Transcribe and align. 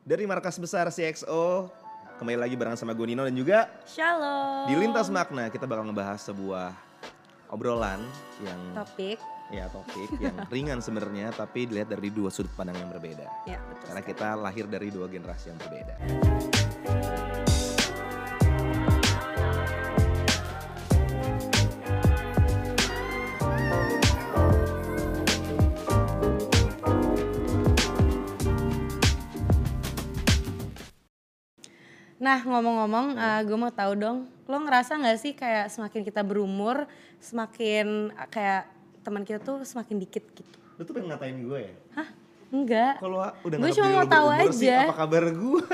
Dari 0.00 0.24
markas 0.24 0.56
besar 0.56 0.88
CXO, 0.88 1.68
kembali 2.16 2.40
lagi 2.40 2.56
bareng 2.56 2.72
sama 2.72 2.96
gue 2.96 3.04
Nino 3.12 3.20
dan 3.20 3.36
juga 3.36 3.68
Shalom. 3.84 4.64
di 4.64 4.74
Lintas 4.80 5.12
Makna 5.12 5.52
kita 5.52 5.68
bakal 5.68 5.92
ngebahas 5.92 6.16
sebuah 6.24 6.72
obrolan 7.52 8.00
yang 8.40 8.60
topik. 8.72 9.20
ya 9.52 9.68
topik 9.68 10.08
yang 10.24 10.36
ringan 10.48 10.80
sebenarnya 10.80 11.36
tapi 11.36 11.68
dilihat 11.68 11.92
dari 11.92 12.08
dua 12.08 12.32
sudut 12.32 12.50
pandang 12.56 12.80
yang 12.80 12.88
berbeda. 12.88 13.28
Ya, 13.44 13.60
betul. 13.60 13.92
Karena 13.92 14.00
sekali. 14.00 14.12
kita 14.16 14.28
lahir 14.40 14.64
dari 14.72 14.88
dua 14.88 15.06
generasi 15.06 15.44
yang 15.52 15.58
berbeda. 15.60 15.94
Nah, 32.20 32.38
ngomong-ngomong, 32.40 33.16
gue 33.42 33.56
mau 33.56 33.72
tahu 33.72 33.92
dong, 33.96 34.18
lo 34.44 34.56
ngerasa 34.60 35.00
nggak 35.00 35.16
sih 35.16 35.32
kayak 35.32 35.72
semakin 35.72 36.04
kita 36.04 36.20
berumur, 36.20 36.84
semakin 37.16 38.12
uh, 38.12 38.28
kayak 38.28 38.68
teman 39.00 39.24
kita 39.24 39.40
tuh 39.40 39.64
semakin 39.64 39.96
dikit 39.96 40.28
gitu? 40.36 40.56
Lu 40.76 40.84
tuh 40.84 40.92
pengen 40.92 41.16
ngatain 41.16 41.40
gue 41.40 41.58
ya? 41.64 41.74
Hah? 41.96 42.08
Enggak. 42.50 42.92
Kalau 42.98 43.18
udah 43.40 43.56
Gue 43.56 43.70
cuma 43.72 43.88
mau 43.90 44.04
tahu 44.04 44.28
berumur 44.28 44.52
sih, 44.52 44.68
aja. 44.68 44.78
apa 44.84 44.96
kabar 44.98 45.24
gue? 45.30 45.64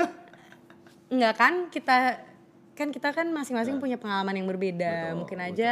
Enggak 1.07 1.33
kan 1.35 1.53
kita 1.67 1.97
kan 2.77 2.87
kita 2.93 3.09
kan 3.09 3.27
masing-masing 3.33 3.81
punya 3.81 3.97
pengalaman 3.97 4.37
yang 4.37 4.47
berbeda. 4.47 5.11
Betul, 5.11 5.17
Mungkin 5.19 5.37
betul. 5.41 5.49
aja 5.51 5.71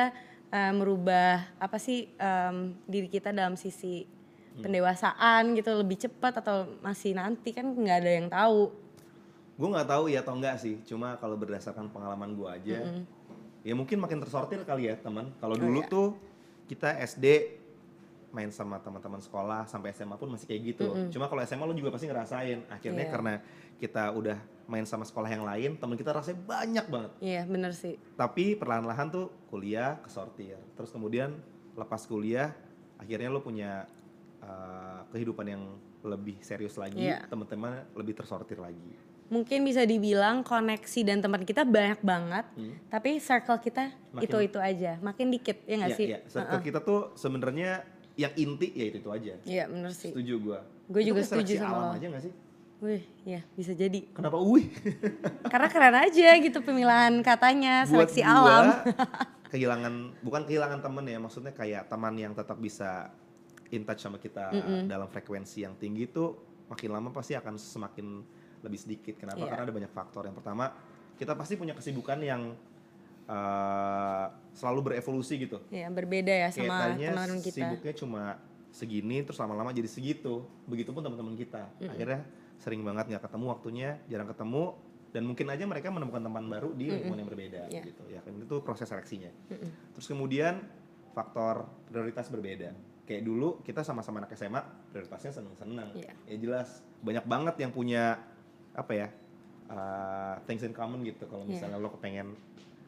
uh, 0.49 0.71
merubah 0.73 1.45
apa 1.55 1.77
sih 1.77 2.09
um, 2.17 2.73
diri 2.84 3.07
kita 3.07 3.31
dalam 3.31 3.55
sisi 3.55 4.12
Hmm. 4.55 4.63
pendewasaan 4.63 5.51
gitu 5.51 5.67
lebih 5.76 5.99
cepat 5.99 6.39
atau 6.39 6.79
masih 6.79 7.12
nanti 7.12 7.51
kan 7.51 7.76
nggak 7.76 7.98
ada 7.99 8.12
yang 8.15 8.27
tahu. 8.31 8.71
Gue 9.55 9.68
nggak 9.68 9.88
tahu 9.88 10.04
ya 10.08 10.20
atau 10.20 10.34
enggak 10.34 10.55
sih 10.58 10.76
cuma 10.84 11.16
kalau 11.16 11.36
berdasarkan 11.36 11.88
pengalaman 11.88 12.34
gue 12.34 12.49
aja 12.49 12.77
ya 13.62 13.74
mungkin 13.74 13.98
makin 13.98 14.20
tersortir 14.20 14.62
kali 14.62 14.85
ya 14.85 14.96
teman 14.96 15.32
kalau 15.38 15.55
Oh, 15.55 15.62
dulu 15.62 15.79
iya. 15.79 15.88
tuh 15.88 16.07
kita 16.66 16.91
SD 16.99 17.26
main 18.29 18.52
sama 18.52 18.77
teman-teman 18.77 19.18
sekolah 19.18 19.63
sampai 19.63 19.90
SMA 19.91 20.16
pun 20.16 20.27
masih 20.27 20.44
kayak 20.46 20.62
gitu 20.70 20.88
cuma 21.10 21.26
kalau 21.26 21.40
SMA 21.41 21.63
lo 21.63 21.71
juga 21.71 21.90
pasti 21.90 22.05
ngerasain 22.05 22.68
akhirnya 22.68 23.05
Iya. 23.05 23.12
karena 23.12 23.34
kita 23.76 24.12
udah 24.12 24.38
main 24.66 24.84
sama 24.84 25.04
sekolah 25.04 25.29
yang 25.29 25.41
lain 25.41 25.77
teman 25.77 25.96
kita 25.96 26.12
rasanya 26.12 26.40
banyak 26.41 26.85
banget 26.85 27.12
Iya 27.22 27.41
bener 27.46 27.72
sih. 27.72 27.96
tapi 28.13 28.54
perlahan-lahan 28.54 29.07
tuh 29.07 29.32
kuliah 29.48 29.96
kesortir 29.99 30.60
terus 30.76 30.91
kemudian 30.91 31.32
lepas 31.74 32.04
kuliah 32.04 32.51
akhirnya 32.98 33.29
lo 33.29 33.40
punya 33.40 33.88
uh, 34.41 35.07
kehidupan 35.10 35.48
yang 35.48 35.63
lebih 36.04 36.35
serius 36.40 36.76
lagi 36.76 36.99
Iya. 37.01 37.24
teman-teman 37.26 37.88
lebih 37.94 38.13
tersortir 38.16 38.60
lagi 38.60 38.99
mungkin 39.26 39.62
bisa 39.62 39.81
dibilang 39.81 40.41
koneksi 40.41 40.99
dan 41.04 41.18
teman 41.18 41.41
kita 41.41 41.62
banyak 41.62 41.98
banget, 41.99 42.45
tapi 42.87 43.18
circle 43.18 43.57
kita 43.57 43.90
Makin- 44.12 44.21
itu 44.23 44.37
itu 44.43 44.59
aja, 44.59 44.98
makin 44.99 45.27
dikit 45.27 45.57
ya 45.63 45.76
nggak 45.77 45.91
Iya, 45.91 45.98
sih? 45.98 46.07
iya. 46.07 46.20
Circle 46.23 46.62
kita 46.62 46.79
tuh 46.79 46.99
sebenarnya 47.13 47.82
yang 48.15 48.32
inti 48.34 48.70
ya 48.70 48.85
itu 48.85 48.98
itu 48.99 49.09
aja. 49.09 49.34
Iya 49.43 49.63
bener 49.65 49.91
sih. 49.91 50.09
Setuju 50.09 50.34
gua. 50.40 50.59
Gua 50.85 51.01
Itu 51.01 51.09
juga 51.09 51.21
seleksi 51.21 51.35
setuju 51.51 51.54
sama 51.57 51.73
alam 51.73 51.84
lo. 51.84 51.95
aja 51.95 52.05
gak 52.07 52.23
sih? 52.23 52.34
Wih, 52.77 53.04
ya 53.26 53.41
bisa 53.51 53.71
jadi. 53.73 53.99
Kenapa 54.12 54.37
uih? 54.37 54.65
Karena 55.51 55.67
keren 55.67 55.95
aja 55.98 56.29
gitu 56.37 56.57
pemilihan 56.62 57.13
katanya, 57.21 57.84
Buat 57.84 57.91
seleksi 58.07 58.21
gua, 58.21 58.32
alam. 58.32 58.65
kehilangan 59.51 59.93
bukan 60.21 60.41
kehilangan 60.43 60.79
temen 60.79 61.05
ya, 61.05 61.17
maksudnya 61.17 61.49
kayak 61.49 61.87
teman 61.87 62.13
yang 62.13 62.32
tetap 62.32 62.55
bisa 62.55 63.10
in 63.67 63.82
touch 63.82 63.99
sama 63.99 64.16
kita 64.16 64.53
dalam 64.85 65.07
frekuensi 65.07 65.63
yang 65.63 65.73
tinggi 65.73 66.06
tuh 66.06 66.38
makin 66.66 66.89
lama 66.91 67.09
pasti 67.09 67.34
akan 67.34 67.56
semakin 67.56 68.22
lebih 68.66 68.81
sedikit. 68.81 69.16
Kenapa? 69.16 69.40
Iya. 69.40 69.50
Karena 69.53 69.63
ada 69.69 69.74
banyak 69.74 69.91
faktor. 69.94 70.25
Yang 70.25 70.41
pertama, 70.41 70.66
kita 71.16 71.38
pasti 71.38 71.53
punya 71.56 71.72
kesibukan 71.72 72.18
yang 72.19 72.41
eh, 73.25 74.25
selalu 74.53 74.91
berevolusi 74.91 75.34
gitu. 75.40 75.57
Iya 75.69 75.90
berbeda 75.90 76.34
ya 76.34 76.50
sama 76.50 76.94
teman-teman 76.94 77.41
kita. 77.41 77.57
sibuknya 77.57 77.94
cuma 77.95 78.23
segini 78.69 79.23
terus 79.23 79.39
lama-lama 79.39 79.72
jadi 79.72 79.88
segitu 79.88 80.44
begitupun 80.67 81.00
teman-teman 81.00 81.31
kita 81.34 81.63
akhirnya 81.79 82.28
sering 82.59 82.84
banget 82.84 83.07
nggak 83.07 83.23
ketemu 83.23 83.45
waktunya 83.47 83.89
jarang 84.12 84.28
ketemu 84.28 84.75
dan 85.16 85.23
mungkin 85.23 85.47
aja 85.47 85.63
mereka 85.63 85.88
menemukan 85.95 86.19
teman 86.19 86.44
baru 86.44 86.75
di 86.75 86.91
lingkungan 86.91 87.23
yang 87.23 87.29
berbeda 87.31 87.62
Iya. 87.72 87.81
gitu 87.88 88.03
ya 88.12 88.19
kan 88.19 88.35
itu 88.35 88.56
proses 88.59 88.91
seleksinya 88.91 89.31
terus 89.95 90.03
kemudian 90.12 90.59
faktor 91.16 91.63
prioritas 91.88 92.28
berbeda 92.28 92.75
kayak 93.07 93.23
dulu 93.23 93.63
kita 93.63 93.79
sama-sama 93.79 94.19
anak 94.19 94.35
SMA 94.35 94.59
prioritasnya 94.91 95.31
seneng-seneng 95.31 95.95
Iya. 95.95 96.12
ya 96.28 96.35
jelas 96.35 96.84
banyak 97.00 97.23
banget 97.23 97.56
yang 97.63 97.72
punya 97.72 98.19
apa 98.75 98.91
ya 98.94 99.08
uh, 99.68 100.36
things 100.44 100.62
in 100.62 100.72
common 100.72 101.02
gitu 101.02 101.25
kalau 101.25 101.44
Iya. 101.44 101.52
misalnya 101.58 101.78
lo 101.78 101.90
kepengen 101.90 102.36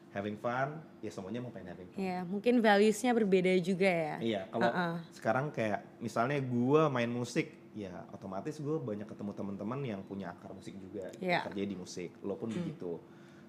having 0.09 0.35
fun 0.35 0.75
ya 0.99 1.09
semuanya 1.09 1.39
mau 1.39 1.49
pengen 1.49 1.71
having 1.71 1.87
fun 1.87 1.99
Iya, 1.99 2.19
mungkin 2.23 2.59
values-nya 2.59 3.11
berbeda 3.13 3.51
juga 3.59 3.87
ya. 3.87 4.15
Iya, 4.17 4.41
kalau 4.49 4.65
Uh-uh. 4.65 4.93
sekarang 5.11 5.45
kayak 5.49 5.79
misalnya 5.99 6.39
gua 6.39 6.87
main 6.87 7.07
musik, 7.07 7.53
ya 7.71 7.91
otomatis 8.09 8.57
gue 8.57 8.77
banyak 8.79 9.05
ketemu 9.05 9.31
teman-teman 9.31 9.79
yang 9.79 10.01
punya 10.01 10.31
akar 10.31 10.51
musik 10.51 10.73
juga, 10.75 11.11
Iya. 11.17 11.45
kerja 11.45 11.63
di 11.63 11.75
musik, 11.75 12.09
lo 12.19 12.33
pun 12.33 12.49
begitu. 12.49 12.97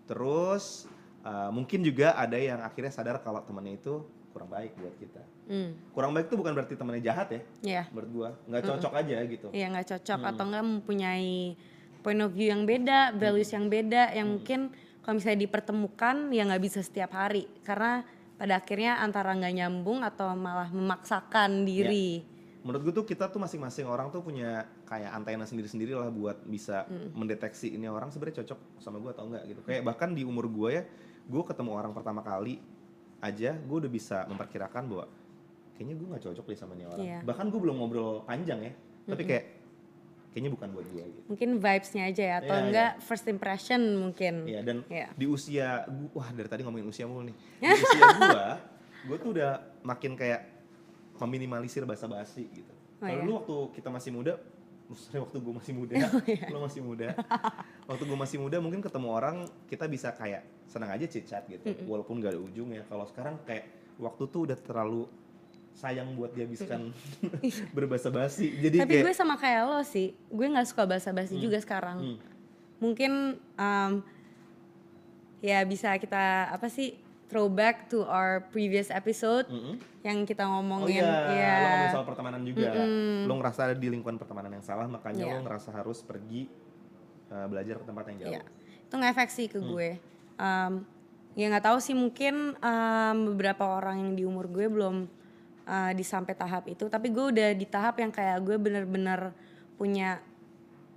Terus 0.05 0.85
uh, 1.23 1.49
mungkin 1.49 1.81
juga 1.81 2.13
ada 2.15 2.37
yang 2.37 2.61
akhirnya 2.61 2.91
sadar 2.91 3.17
kalau 3.19 3.41
temannya 3.41 3.77
itu 3.77 4.05
kurang 4.29 4.49
baik 4.49 4.77
buat 4.77 4.95
kita. 4.95 5.23
Hmm, 5.47 5.73
Kurang 5.91 6.13
baik 6.13 6.29
itu 6.29 6.37
bukan 6.37 6.53
berarti 6.53 6.77
temannya 6.77 7.01
jahat 7.01 7.29
ya, 7.31 7.41
Iya, 7.63 7.83
menurut 7.89 8.11
gua 8.13 8.29
nggak 8.47 8.63
cocok 8.67 8.93
aja 8.95 9.17
gitu. 9.25 9.49
iya 9.51 9.67
nggak 9.69 9.89
cocok 9.89 10.21
Hmm. 10.21 10.31
atau 10.31 10.45
nggak 10.45 10.65
mempunyai 10.67 11.57
point 12.03 12.21
of 12.23 12.33
view 12.33 12.51
yang 12.51 12.65
beda, 12.65 13.15
values 13.17 13.51
yang 13.51 13.67
beda, 13.67 14.15
yang 14.15 14.29
Hmm. 14.29 14.35
mungkin 14.41 14.61
kalau 15.03 15.15
misalnya 15.19 15.41
dipertemukan 15.45 16.17
ya 16.31 16.43
nggak 16.45 16.63
bisa 16.63 16.81
setiap 16.85 17.17
hari 17.17 17.49
karena 17.65 18.05
pada 18.39 18.61
akhirnya 18.61 19.03
antara 19.03 19.35
nggak 19.35 19.55
nyambung 19.57 20.07
atau 20.07 20.31
malah 20.39 20.71
memaksakan 20.71 21.67
diri. 21.67 22.23
Menurut 22.63 22.91
gue 22.91 22.95
tuh 23.03 23.07
kita 23.07 23.31
tuh 23.33 23.41
masing-masing 23.41 23.89
orang 23.89 24.13
tuh 24.13 24.21
punya 24.21 24.67
kayak 24.85 25.11
antena 25.15 25.47
sendiri-sendiri 25.49 25.95
lah 25.97 26.11
buat 26.13 26.43
bisa 26.45 26.85
mendeteksi 27.17 27.73
ini 27.73 27.89
orang 27.89 28.13
sebenarnya 28.13 28.45
cocok 28.45 28.83
sama 28.83 29.01
gue 29.01 29.11
atau 29.15 29.25
enggak 29.31 29.43
gitu. 29.49 29.61
Kayak 29.65 29.83
bahkan 29.89 30.13
di 30.13 30.23
umur 30.27 30.47
gue 30.51 30.69
ya, 30.77 30.83
gue 31.25 31.43
ketemu 31.47 31.71
orang 31.73 31.93
pertama 31.97 32.21
kali 32.21 32.61
aja, 33.25 33.57
gue 33.57 33.77
udah 33.81 33.91
bisa 33.91 34.27
memperkirakan 34.31 34.85
bahwa 34.87 35.07
kayaknya 35.75 35.95
gue 35.97 36.07
nggak 36.13 36.23
cocok 36.29 36.45
deh 36.51 36.59
sama 36.59 36.73
ini 36.77 36.85
orang. 36.87 37.07
Iya. 37.07 37.19
Bahkan 37.25 37.47
gue 37.49 37.61
belum 37.63 37.77
ngobrol 37.79 38.27
panjang 38.27 38.61
ya, 38.61 38.73
tapi 39.07 39.23
kayak 39.25 39.45
kayaknya 40.29 40.51
bukan 40.53 40.69
buat 40.71 40.87
gue 40.87 41.05
gitu. 41.05 41.27
Mungkin 41.27 41.49
vibes-nya 41.57 42.03
aja 42.07 42.23
ya 42.23 42.35
atau 42.39 42.55
Iya, 42.55 42.65
enggak 42.65 42.91
first 43.01 43.27
impression 43.27 43.81
mungkin. 43.97 44.35
Iya 44.45 44.61
dan 44.63 44.77
Iya. 44.87 45.09
di 45.13 45.27
usia 45.27 45.83
gua, 45.87 46.09
wah 46.15 46.29
dari 46.31 46.47
tadi 46.47 46.63
ngomongin 46.63 46.87
usia 46.87 47.05
mulu 47.05 47.27
nih. 47.27 47.37
Di 47.65 47.75
usia 47.75 48.05
gue, 48.15 48.47
gue 49.09 49.17
tuh 49.19 49.31
udah 49.35 49.51
makin 49.83 50.13
kayak 50.15 50.41
meminimalisir 51.17 51.83
bahasa 51.83 52.07
basi 52.07 52.47
gitu. 52.49 52.71
Oh, 52.99 53.07
Kalau 53.07 53.15
iya? 53.15 53.23
dulu 53.23 53.33
waktu 53.37 53.57
kita 53.75 53.89
masih 53.89 54.11
muda, 54.13 54.33
maksudnya 54.87 55.21
waktu 55.23 55.37
gue 55.39 55.55
masih 55.55 55.73
muda, 55.75 55.95
Oh, 56.07 56.23
iya. 56.25 56.47
lo 56.49 56.59
masih 56.63 56.83
muda. 56.83 57.09
waktu 57.87 58.03
gue 58.05 58.19
masih 58.19 58.39
muda 58.39 58.57
mungkin 58.59 58.81
ketemu 58.81 59.09
orang 59.09 59.37
kita 59.67 59.85
bisa 59.87 60.09
kayak 60.13 60.43
senang 60.67 60.91
aja 60.91 61.07
chit 61.07 61.25
chat 61.25 61.43
gitu, 61.47 61.63
walaupun 61.87 62.21
gak 62.21 62.37
ada 62.37 62.41
ujungnya. 62.41 62.83
Kalau 62.87 63.07
sekarang 63.07 63.41
kayak 63.43 63.65
waktu 63.99 64.23
tuh 64.29 64.41
udah 64.47 64.59
terlalu 64.59 65.09
sayang 65.77 66.15
buat 66.17 66.33
dihabiskan 66.35 66.91
berbahasa 67.77 68.09
basi. 68.09 68.51
Jadi 68.59 68.83
Tapi 68.83 68.93
kayak 68.99 69.05
gue 69.09 69.15
sama 69.15 69.35
kayak 69.37 69.63
lo 69.69 69.81
sih, 69.85 70.15
gue 70.29 70.47
nggak 70.47 70.67
suka 70.69 70.85
basa-basi 70.89 71.39
juga 71.39 71.59
sekarang. 71.61 71.99
Hmm. 72.15 72.19
Mungkin 72.79 73.13
um, 73.59 73.93
ya 75.39 75.63
bisa 75.67 75.95
kita 75.99 76.51
apa 76.51 76.67
sih 76.67 76.99
throwback 77.29 77.87
to 77.93 78.03
our 78.09 78.41
previous 78.49 78.89
episode 78.89 79.45
Mm-mm. 79.53 79.77
yang 80.01 80.25
kita 80.25 80.49
Oh 80.49 80.59
ngomongin 80.59 81.05
iya, 81.05 81.29
ya 81.29 81.53
lo 81.53 81.69
ngomongin 81.69 81.93
soal 81.93 82.07
pertemanan 82.09 82.41
juga. 82.43 82.69
Lo 83.29 83.33
ngerasa 83.37 83.61
ada 83.69 83.77
di 83.77 83.89
lingkungan 83.93 84.17
pertemanan 84.17 84.51
yang 84.57 84.65
salah, 84.65 84.89
makanya 84.89 85.29
Iya. 85.29 85.35
lo 85.37 85.41
ngerasa 85.45 85.69
harus 85.77 86.01
pergi 86.01 86.49
uh, 87.29 87.47
belajar 87.47 87.77
ke 87.79 87.85
tempat 87.85 88.05
yang 88.11 88.19
jauh. 88.25 88.33
Iya. 88.35 88.43
itu 88.89 88.95
ngefek 88.97 89.29
sih 89.29 89.47
ke 89.53 89.61
gue. 89.61 90.01
Um, 90.41 90.89
ya 91.37 91.53
nggak 91.53 91.69
tahu 91.69 91.79
sih 91.79 91.93
mungkin 91.93 92.57
um, 92.57 93.17
beberapa 93.31 93.69
orang 93.69 94.01
yang 94.01 94.13
di 94.17 94.25
umur 94.25 94.49
gue 94.49 94.65
belum 94.65 95.05
uh, 95.69 95.93
di 95.93 96.01
sampai 96.01 96.33
tahap 96.33 96.65
itu, 96.73 96.89
tapi 96.89 97.13
gue 97.13 97.29
udah 97.29 97.53
di 97.53 97.69
tahap 97.69 98.01
yang 98.01 98.09
kayak 98.09 98.41
gue 98.41 98.57
bener-bener 98.57 99.37
punya 99.77 100.19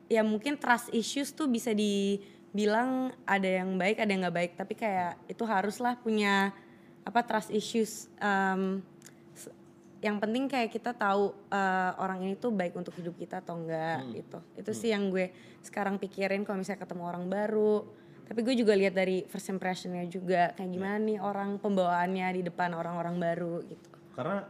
ya 0.08 0.24
mungkin 0.24 0.56
trust 0.56 0.90
issues 0.96 1.36
tuh 1.36 1.52
bisa 1.52 1.76
dibilang 1.76 3.12
ada 3.28 3.48
yang 3.48 3.76
baik 3.76 4.00
ada 4.00 4.10
yang 4.10 4.24
nggak 4.24 4.38
baik, 4.40 4.52
tapi 4.56 4.74
kayak 4.80 5.20
itu 5.28 5.44
haruslah 5.44 6.00
punya 6.00 6.56
apa 7.04 7.20
trust 7.28 7.52
issues. 7.52 8.08
Um, 8.24 8.80
yang 10.02 10.18
penting 10.18 10.50
kayak 10.50 10.74
kita 10.74 10.98
tahu 10.98 11.30
uh, 11.54 11.94
orang 12.02 12.26
ini 12.26 12.34
tuh 12.34 12.50
baik 12.50 12.74
untuk 12.74 12.98
hidup 12.98 13.14
kita 13.22 13.38
atau 13.38 13.62
enggak 13.62 14.02
gitu. 14.18 14.40
Itu 14.58 14.72
sih 14.74 14.90
yang 14.90 15.14
gue 15.14 15.30
sekarang 15.62 16.02
pikirin 16.02 16.42
kalau 16.42 16.58
misalnya 16.58 16.82
ketemu 16.82 17.04
orang 17.06 17.26
baru. 17.30 17.86
Tapi 18.26 18.40
gue 18.42 18.56
juga 18.58 18.74
lihat 18.74 18.98
dari 18.98 19.28
first 19.30 19.54
impressionnya 19.54 20.02
juga 20.10 20.58
kayak 20.58 20.72
gimana 20.74 20.98
nih 20.98 21.22
orang 21.22 21.62
pembawaannya 21.62 22.28
di 22.34 22.42
depan 22.50 22.74
orang-orang 22.74 23.16
baru 23.22 23.62
gitu. 23.62 23.90
Karena 24.18 24.42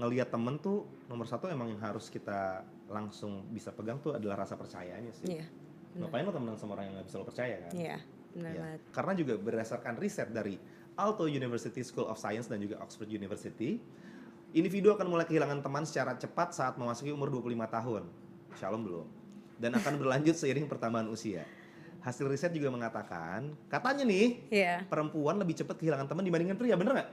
ngelihat 0.00 0.32
temen 0.32 0.56
tuh 0.56 0.88
nomor 1.06 1.28
satu 1.28 1.46
emang 1.46 1.68
yang 1.68 1.80
harus 1.80 2.08
kita 2.08 2.64
langsung 2.88 3.44
bisa 3.52 3.70
pegang 3.70 4.00
tuh 4.00 4.16
adalah 4.16 4.42
rasa 4.42 4.56
percayanya 4.56 5.12
sih. 5.12 5.36
Iya. 5.36 5.46
Ngapain 6.00 6.24
lo 6.24 6.32
temenan 6.32 6.56
sama 6.56 6.74
orang 6.78 6.88
yang 6.90 6.94
gak 7.02 7.06
bisa 7.12 7.16
lo 7.20 7.26
percaya 7.28 7.54
kan? 7.60 7.70
Iya, 7.76 7.98
benar 8.34 8.50
Ya. 8.50 8.60
banget. 8.64 8.80
Karena 8.90 9.12
juga 9.14 9.32
berdasarkan 9.36 9.94
riset 10.00 10.28
dari 10.32 10.54
Aalto 10.96 11.26
University 11.26 11.82
School 11.84 12.08
of 12.08 12.16
Science 12.16 12.48
dan 12.48 12.58
juga 12.58 12.80
Oxford 12.80 13.10
University, 13.10 13.78
individu 14.52 14.90
akan 14.90 15.06
mulai 15.06 15.26
kehilangan 15.26 15.62
teman 15.62 15.84
secara 15.86 16.16
cepat 16.16 16.54
saat 16.54 16.74
memasuki 16.74 17.10
umur 17.10 17.30
25 17.30 17.66
tahun. 17.68 18.02
Shalom 18.58 18.82
belum. 18.82 19.06
Dan 19.60 19.76
akan 19.76 19.94
berlanjut 20.00 20.34
seiring 20.34 20.66
pertambahan 20.66 21.06
usia. 21.06 21.44
Hasil 22.00 22.24
riset 22.32 22.48
juga 22.56 22.72
mengatakan, 22.72 23.52
katanya 23.68 24.08
nih, 24.08 24.40
Iya. 24.48 24.88
perempuan 24.88 25.36
lebih 25.36 25.52
cepat 25.52 25.76
kehilangan 25.76 26.08
teman 26.08 26.24
dibandingkan 26.24 26.56
pria, 26.56 26.72
bener 26.72 26.96
nggak? 26.96 27.10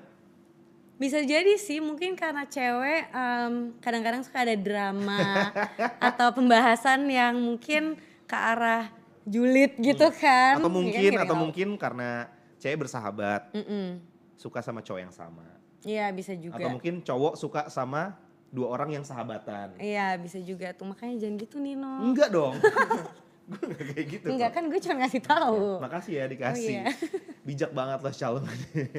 Bisa 0.98 1.22
jadi 1.22 1.54
sih, 1.62 1.78
mungkin 1.78 2.18
karena 2.18 2.50
cewek 2.50 3.14
em, 3.14 3.54
kadang-kadang 3.78 4.26
suka 4.26 4.42
ada 4.42 4.58
drama 4.58 5.54
atau 6.10 6.34
pembahasan 6.34 7.06
yang 7.06 7.38
mungkin 7.38 8.02
ke 8.26 8.34
arah 8.34 8.90
julid 9.22 9.78
gitu 9.78 10.10
kan. 10.18 10.58
Atau 10.58 10.74
mungkin, 10.74 11.14
nggak 11.14 11.30
atau 11.30 11.38
mungkin 11.38 11.78
karena 11.78 12.26
cewek 12.58 12.90
bersahabat, 12.90 13.54
Mm-mm. 13.54 14.02
suka 14.42 14.66
sama 14.66 14.82
cowok 14.82 15.02
yang 15.06 15.14
sama. 15.14 15.46
Iya 15.86 16.10
bisa 16.10 16.34
juga. 16.34 16.58
Atau 16.58 16.74
mungkin 16.74 17.06
cowok 17.06 17.34
suka 17.38 17.62
sama 17.70 18.18
dua 18.50 18.74
orang 18.74 18.98
yang 18.98 19.06
sahabatan. 19.06 19.78
Iya 19.78 20.18
bisa 20.18 20.42
juga 20.42 20.74
tuh, 20.74 20.90
makanya 20.90 21.22
jangan 21.22 21.36
gitu 21.38 21.62
Nino. 21.62 22.02
Enggak 22.02 22.34
dong. 22.34 22.58
gue 23.54 23.64
gak 23.64 23.86
kayak 23.96 24.08
gitu. 24.12 24.26
Enggak 24.34 24.50
kok. 24.52 24.56
kan 24.60 24.64
gue 24.68 24.80
cuma 24.82 24.96
ngasih 25.06 25.22
tahu. 25.24 25.80
Makasih 25.80 26.14
ya 26.20 26.26
dikasih. 26.26 26.74
Oh, 26.74 26.84
iya. 26.84 26.86
Bijak 27.48 27.72
banget 27.72 28.04
loh 28.04 28.12
calon. 28.12 28.44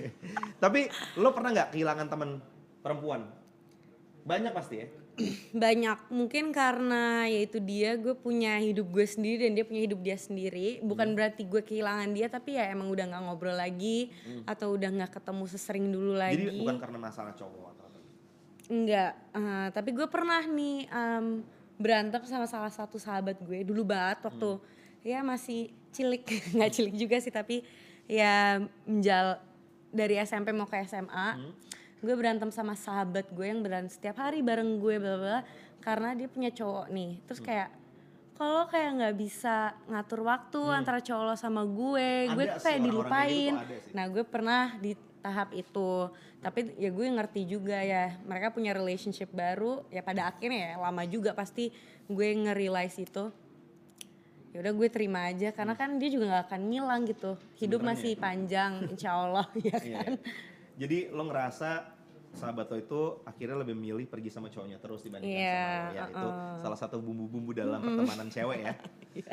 Tapi 0.64 0.88
lo 1.20 1.36
pernah 1.36 1.52
nggak 1.52 1.76
kehilangan 1.76 2.08
teman 2.08 2.40
perempuan? 2.80 3.28
Banyak 4.24 4.56
pasti 4.56 4.76
ya. 4.80 4.88
Banyak, 5.68 6.08
mungkin 6.08 6.54
karena 6.54 7.28
yaitu 7.28 7.60
dia 7.60 8.00
gue 8.00 8.16
punya 8.16 8.56
hidup 8.56 8.88
gue 8.88 9.04
sendiri 9.04 9.50
dan 9.50 9.52
dia 9.52 9.68
punya 9.68 9.82
hidup 9.84 10.00
dia 10.00 10.16
sendiri. 10.16 10.80
Bukan 10.80 11.12
berarti 11.12 11.44
gue 11.44 11.60
kehilangan 11.60 12.08
dia 12.16 12.32
tapi 12.32 12.56
ya 12.56 12.72
emang 12.72 12.88
udah 12.88 13.04
nggak 13.04 13.22
ngobrol 13.28 13.52
lagi 13.52 14.08
atau 14.48 14.72
udah 14.72 14.88
nggak 14.96 15.12
ketemu 15.20 15.44
sesering 15.44 15.86
dulu 15.92 16.16
lagi. 16.16 16.48
Jadi 16.48 16.64
bukan 16.64 16.78
karena 16.80 16.98
masalah 17.04 17.32
cowok 17.36 17.66
atau 17.76 17.84
apa. 17.84 17.98
Enggak, 18.68 19.12
eh, 19.36 19.68
tapi 19.76 19.90
gue 19.92 20.06
pernah 20.08 20.42
nih 20.44 20.76
em, 20.88 21.26
berantem 21.76 22.22
sama 22.24 22.48
salah 22.48 22.72
satu 22.72 22.96
sahabat 22.96 23.38
gue 23.44 23.60
dulu 23.62 23.86
banget 23.86 24.24
waktu 24.24 24.56
ya 25.06 25.22
masih 25.22 25.70
cilik, 25.94 26.26
nggak 26.58 26.70
cilik 26.74 26.94
juga 26.94 27.16
sih 27.22 27.32
tapi 27.32 27.62
ya 28.08 28.64
menjal 28.88 29.38
dari 29.92 30.16
SMP 30.24 30.50
mau 30.56 30.64
ke 30.64 30.80
SMA, 30.88 31.38
gue 32.00 32.14
berantem 32.16 32.48
sama 32.48 32.72
sahabat 32.72 33.28
gue 33.30 33.46
yang 33.46 33.60
berantem 33.60 33.92
setiap 33.92 34.18
hari 34.24 34.40
bareng 34.40 34.80
gue 34.80 34.96
bla 34.96 35.16
bla 35.20 35.38
karena 35.84 36.16
dia 36.16 36.28
punya 36.28 36.50
cowok 36.50 36.88
nih, 36.90 37.20
terus 37.28 37.40
kayak 37.44 37.68
kalau 38.38 38.70
kayak 38.70 39.02
nggak 39.02 39.16
bisa 39.18 39.74
ngatur 39.90 40.22
waktu 40.22 40.62
antara 40.70 41.02
cowok 41.02 41.24
lo 41.26 41.34
sama 41.34 41.66
gue, 41.66 42.30
gue 42.32 42.44
Ada 42.46 42.54
tuh 42.54 42.60
sih, 42.62 42.66
kayak 42.70 42.78
gitu 42.78 42.86
dilupain. 42.86 43.52
tuh. 43.58 43.66
Nah 43.98 44.04
gue 44.06 44.24
pernah 44.24 44.62
di 44.78 44.92
tahap 45.18 45.50
itu, 45.58 46.06
tapi 46.38 46.70
ya 46.78 46.94
gue 46.94 47.06
ngerti 47.18 47.42
juga 47.50 47.82
ya 47.82 48.14
mereka 48.22 48.54
punya 48.54 48.70
relationship 48.70 49.34
baru, 49.34 49.82
ya 49.90 50.06
pada 50.06 50.30
akhirnya 50.30 50.74
ya 50.74 50.74
lama 50.78 51.02
juga 51.02 51.34
pasti 51.34 51.74
gue 52.06 52.28
nge-realize 52.46 53.02
itu. 53.02 53.34
Ya 54.58 54.66
udah 54.66 54.74
gue 54.74 54.88
terima 54.90 55.22
aja 55.22 55.54
karena 55.54 55.78
kan 55.78 56.02
dia 56.02 56.10
juga 56.10 56.34
nggak 56.34 56.44
akan 56.50 56.60
ngilang 56.66 57.02
gitu, 57.06 57.38
hidup 57.62 57.78
Sebenarnya. 57.78 58.02
masih 58.02 58.12
panjang, 58.18 58.72
insya 58.90 59.10
Allah 59.14 59.46
ya 59.62 59.78
Iya. 59.78 59.98
kan. 60.02 60.12
Jadi 60.74 60.98
lo 61.14 61.22
ngerasa 61.30 61.70
sahabat 62.34 62.66
lo 62.66 62.76
itu 62.76 63.00
akhirnya 63.22 63.62
lebih 63.62 63.78
milih 63.78 64.10
pergi 64.10 64.34
sama 64.34 64.50
cowoknya 64.50 64.82
terus 64.82 65.06
dibandingkan 65.06 65.30
Iya, 65.30 65.62
sama 65.62 65.86
lo 65.86 65.94
ya. 65.94 66.04
Itu 66.10 66.26
uh-uh. 66.26 66.54
salah 66.58 66.74
satu 66.74 66.98
bumbu-bumbu 66.98 67.54
dalam 67.54 67.78
pertemanan 67.78 68.26
cewek 68.26 68.58
ya. 68.58 68.74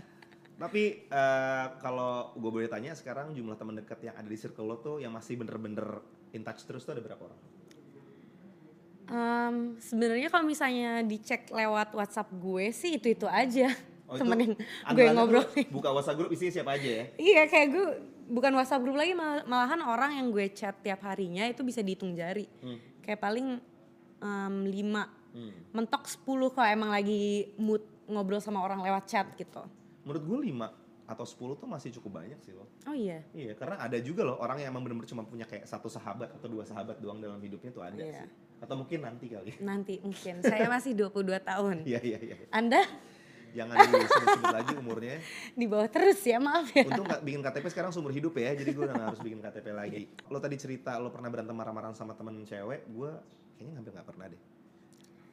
Tapi 0.62 0.84
eh, 1.10 1.66
kalau 1.82 2.30
gue 2.38 2.52
boleh 2.54 2.70
tanya 2.70 2.94
sekarang 2.94 3.34
jumlah 3.34 3.58
teman 3.58 3.76
dekat 3.76 4.06
yang 4.06 4.14
ada 4.14 4.30
di 4.30 4.38
circle 4.38 4.64
lo 4.64 4.78
tuh 4.78 5.02
yang 5.02 5.10
masih 5.10 5.42
bener-bener 5.42 6.06
in 6.32 6.46
touch 6.46 6.62
terus 6.64 6.86
tuh 6.86 6.94
ada 6.94 7.02
berapa 7.02 7.18
orang? 7.26 7.42
Em, 9.06 9.56
Sebenarnya 9.78 10.30
kalau 10.30 10.46
misalnya 10.46 11.02
dicek 11.02 11.50
lewat 11.50 11.94
WhatsApp 11.94 12.30
gue 12.32 12.70
sih 12.70 12.98
itu 12.98 13.10
itu 13.10 13.26
aja 13.26 13.74
Oh, 14.16 14.20
temen 14.22 14.38
itu 14.42 14.56
yang 14.96 14.96
gue 14.96 15.06
ngobrol. 15.14 15.46
Buka 15.70 15.90
WhatsApp 15.92 16.18
grup 16.18 16.32
isinya 16.32 16.54
siapa 16.54 16.72
aja 16.74 16.90
ya? 16.90 17.06
Iya 17.16 17.44
kayak 17.46 17.68
gue 17.70 17.86
bukan 18.28 18.52
WhatsApp 18.54 18.82
grup 18.82 18.96
lagi 18.96 19.12
mal- 19.12 19.44
malahan 19.44 19.82
orang 19.82 20.12
yang 20.16 20.28
gue 20.30 20.46
chat 20.50 20.74
tiap 20.80 21.04
harinya 21.04 21.44
itu 21.44 21.62
bisa 21.62 21.80
dihitung 21.80 22.12
jari. 22.12 22.48
Hmm. 22.60 22.80
Kayak 23.00 23.20
paling 23.20 23.48
em, 24.18 24.56
lima 24.66 25.06
Hmm. 25.30 25.52
mentok 25.72 26.08
10 26.08 26.24
kalau 26.50 26.64
emang 26.66 26.90
lagi 26.90 27.52
mood 27.56 27.84
ngobrol 28.08 28.40
sama 28.40 28.60
orang 28.60 28.80
lewat 28.80 29.04
chat 29.06 29.28
gitu. 29.36 29.60
Menurut 30.02 30.24
gue 30.24 30.40
5 30.48 30.72
atau 31.06 31.22
10 31.22 31.36
tuh 31.56 31.68
masih 31.68 31.92
cukup 31.92 32.18
banyak 32.18 32.40
sih 32.40 32.50
lo. 32.50 32.64
Oh 32.88 32.96
iya. 32.96 33.20
Iya, 33.30 33.52
karena 33.54 33.76
ada 33.78 34.00
juga 34.00 34.24
loh 34.24 34.40
orang 34.40 34.58
yang 34.58 34.72
emang 34.72 34.82
bener-bener 34.82 35.06
cuma 35.06 35.22
punya 35.22 35.44
kayak 35.44 35.68
satu 35.68 35.86
sahabat 35.86 36.32
atau 36.32 36.48
dua 36.48 36.64
sahabat 36.64 36.98
doang 36.98 37.20
dalam 37.20 37.38
hidupnya 37.38 37.70
tuh 37.70 37.84
ada 37.84 38.00
Iya. 38.00 38.24
sih. 38.24 38.32
Atau 38.58 38.80
mungkin 38.80 39.04
nanti 39.04 39.28
kali. 39.28 39.52
Nanti 39.60 40.00
mungkin. 40.00 40.40
Saya 40.40 40.66
masih 40.66 40.96
22 40.96 41.12
tahun. 41.38 41.76
Iya, 41.92 42.00
iya, 42.00 42.18
iya. 42.18 42.36
Anda 42.50 42.82
Jangan 43.56 43.76
disebut-sebut 43.80 44.52
lagi 44.52 44.74
umurnya. 44.76 45.16
di 45.60 45.66
bawah 45.66 45.88
terus 45.88 46.20
ya, 46.22 46.38
maaf 46.38 46.68
ya. 46.70 46.84
Untung 46.84 47.08
nggak 47.08 47.24
bikin 47.24 47.40
KTP 47.40 47.66
sekarang 47.72 47.92
seumur 47.92 48.12
hidup 48.12 48.36
ya, 48.36 48.52
jadi 48.52 48.68
gue 48.68 48.84
gak 48.84 49.00
harus 49.02 49.22
bikin 49.24 49.40
KTP 49.40 49.68
lagi. 49.72 50.04
Lo 50.28 50.38
tadi 50.38 50.60
cerita 50.60 51.00
lo 51.00 51.08
pernah 51.08 51.32
berantem 51.32 51.56
marah-marahan 51.56 51.96
sama 51.96 52.14
temen 52.14 52.44
cewek, 52.44 52.84
gue 52.86 53.12
kayaknya 53.56 53.74
hampir 53.74 53.92
nggak 53.96 54.08
pernah 54.08 54.26
deh. 54.28 54.42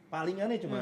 Paling 0.07 0.37
aneh 0.39 0.59
cuma 0.61 0.81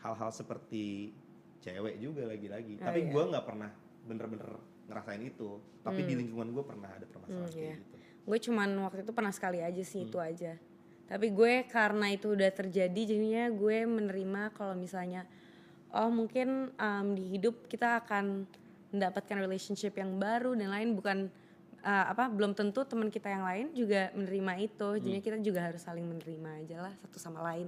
hal-hal 0.00 0.30
seperti 0.32 1.12
cewek 1.60 2.00
juga 2.00 2.24
lagi-lagi. 2.24 2.80
Oh, 2.80 2.86
Tapi 2.88 3.00
iya. 3.04 3.10
gue 3.12 3.22
nggak 3.28 3.44
pernah 3.44 3.70
bener-bener 4.02 4.50
ngerasain 4.88 5.22
itu. 5.22 5.50
Tapi 5.82 6.00
di 6.02 6.14
lingkungan 6.16 6.48
gue 6.50 6.64
pernah 6.64 6.88
ada 6.88 7.04
permasalahan 7.04 7.46
Hmm, 7.46 7.58
iya. 7.58 7.76
gitu. 7.76 7.96
Gue 8.22 8.38
cuman 8.40 8.70
waktu 8.82 9.02
itu 9.02 9.12
pernah 9.12 9.34
sekali 9.34 9.60
aja 9.60 9.82
sih 9.82 10.06
itu 10.06 10.16
Hmm. 10.16 10.30
aja. 10.30 10.52
Tapi 11.04 11.28
gue 11.28 11.66
karena 11.68 12.08
itu 12.08 12.32
udah 12.32 12.48
terjadi 12.48 13.00
jadinya 13.04 13.50
gue 13.50 13.84
menerima 13.84 14.54
kalau 14.54 14.72
misalnya 14.72 15.26
oh 15.92 16.08
mungkin 16.08 16.48
em, 16.72 17.06
di 17.12 17.36
hidup 17.36 17.66
kita 17.66 18.00
akan 18.00 18.44
mendapatkan 18.90 19.36
relationship 19.38 19.94
yang 19.94 20.16
baru 20.16 20.52
dan 20.52 20.68
lain 20.68 20.92
bukan 20.92 21.18
eh, 21.80 22.06
apa 22.06 22.28
belum 22.28 22.54
tentu 22.54 22.84
teman 22.84 23.08
kita 23.08 23.26
yang 23.26 23.42
lain 23.42 23.66
juga 23.72 24.08
menerima 24.12 24.52
itu. 24.62 24.88
Jadinya 24.96 25.18
Hmm. 25.18 25.26
kita 25.26 25.36
juga 25.40 25.60
harus 25.66 25.80
saling 25.80 26.04
menerima 26.04 26.50
aja 26.60 26.76
lah 26.80 26.92
satu 26.96 27.18
sama 27.18 27.42
lain. 27.42 27.66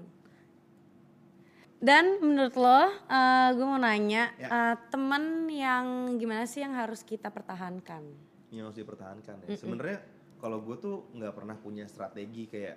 Dan 1.78 2.16
menurut 2.18 2.54
lo, 2.54 2.80
eh, 3.04 3.48
gue 3.52 3.66
mau 3.66 3.76
nanya, 3.76 4.32
Ya. 4.36 4.48
eh, 4.48 4.74
temen 4.88 5.44
yang 5.46 5.84
gimana 6.16 6.46
sih 6.46 6.64
yang 6.64 6.72
harus 6.72 7.04
kita 7.04 7.28
pertahankan? 7.28 8.00
Yang 8.48 8.64
harus 8.64 8.78
dipertahankan 8.78 9.34
ya. 9.44 9.48
Sebenarnya 9.52 9.98
kalau 10.38 10.62
gue 10.62 10.76
tuh 10.78 11.10
nggak 11.12 11.34
pernah 11.34 11.56
punya 11.58 11.84
strategi 11.84 12.46
kayak 12.46 12.76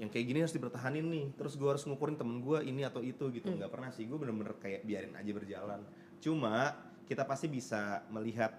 yang 0.00 0.08
kayak 0.08 0.26
gini 0.26 0.38
harus 0.40 0.56
dipertahanin 0.56 1.04
nih. 1.04 1.26
Terus 1.36 1.60
gue 1.60 1.68
harus 1.68 1.84
ngukurin 1.84 2.16
temen 2.16 2.40
gue 2.40 2.64
ini 2.64 2.82
atau 2.82 3.04
itu 3.04 3.28
gitu. 3.28 3.52
Mm. 3.52 3.60
Nggak 3.60 3.70
pernah 3.70 3.90
sih. 3.92 4.08
Gue 4.08 4.16
bener-bener 4.16 4.56
kayak 4.56 4.80
biarin 4.88 5.12
aja 5.12 5.30
berjalan. 5.30 5.80
Cuma 6.24 6.72
kita 7.04 7.28
pasti 7.28 7.52
bisa 7.52 8.00
melihat 8.08 8.56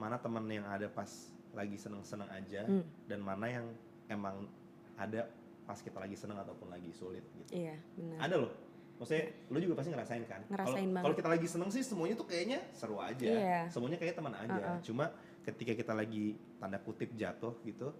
mana 0.00 0.16
temen 0.16 0.48
yang 0.48 0.64
ada 0.64 0.88
pas 0.88 1.08
lagi 1.52 1.76
seneng-seneng 1.76 2.30
aja 2.32 2.64
Mm. 2.64 2.84
dan 3.04 3.18
mana 3.20 3.46
yang 3.46 3.66
emang 4.08 4.48
ada 4.96 5.28
pas 5.68 5.76
kita 5.78 6.00
lagi 6.00 6.16
seneng 6.16 6.40
ataupun 6.40 6.72
lagi 6.72 6.88
sulit 6.96 7.22
gitu. 7.36 7.60
Iya 7.60 7.76
benar. 7.94 8.18
Ada 8.24 8.36
loh. 8.40 8.52
Maksudnya 8.96 9.24
lu 9.48 9.58
juga 9.60 9.74
pasti 9.80 9.90
ngerasain 9.92 10.24
kan? 10.24 10.40
Kalau- 10.44 10.52
Ngerasain 10.56 10.88
banget. 10.88 11.04
Kalau 11.04 11.16
kita 11.16 11.28
lagi 11.28 11.46
seneng 11.48 11.70
sih 11.72 11.82
semuanya 11.84 12.14
tuh 12.16 12.28
kayaknya 12.28 12.58
seru 12.72 12.96
aja. 13.00 13.28
Iya. 13.28 13.60
Semuanya 13.68 13.96
kayak 14.00 14.16
teman 14.16 14.32
aja. 14.32 14.60
Uh-uh. 14.60 14.78
Cuma 14.80 15.04
ketika 15.40 15.72
kita 15.72 15.92
lagi 15.92 16.36
tanda 16.60 16.76
kutip 16.80 17.12
jatuh 17.16 17.56
gitu, 17.64 17.92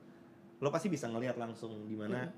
lo 0.60 0.68
pasti 0.68 0.92
bisa 0.92 1.08
ngelihat 1.08 1.40
langsung 1.40 1.88
di 1.88 1.96
mana 1.96 2.28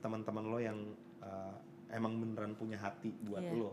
teman-teman 0.00 0.44
lo 0.44 0.58
yang 0.58 0.78
uh, 1.20 1.54
emang 1.88 2.16
beneran 2.16 2.52
punya 2.54 2.76
hati 2.76 3.12
buat 3.20 3.40
Iya. 3.40 3.54
lo. 3.54 3.70